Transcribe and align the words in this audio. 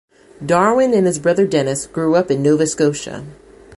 Darwyn 0.43 0.95
and 0.95 1.05
his 1.05 1.19
brother 1.19 1.45
Dennis 1.45 1.85
grew 1.85 2.15
up 2.15 2.31
in 2.31 2.41
Nova 2.41 2.65
Scotia. 2.65 3.23